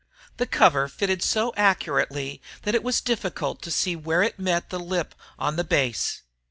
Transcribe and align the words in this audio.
The 0.37 0.47
cover 0.47 0.87
fitted 0.87 1.21
so 1.21 1.53
accurately 1.55 2.41
that 2.63 2.73
it 2.73 2.81
was 2.81 3.01
difficult 3.01 3.61
to 3.61 3.69
see 3.69 3.95
where 3.95 4.23
it 4.23 4.39
met 4.39 4.71
the 4.71 4.79
lip 4.79 5.13
on 5.37 5.57
the 5.57 5.63
base. 5.63 6.23